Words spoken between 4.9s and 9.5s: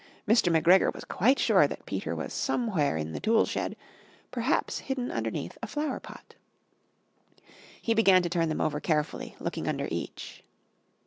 underneath a flower pot. He began to turn them over carefully,